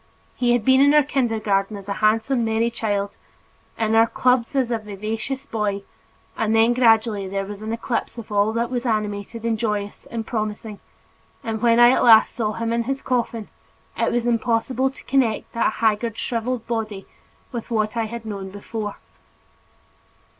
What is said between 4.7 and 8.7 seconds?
a vivacious boy, and then gradually there was an eclipse of all